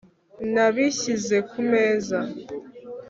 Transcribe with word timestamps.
Nabishyize 0.53 1.37
kumeza 1.49 2.19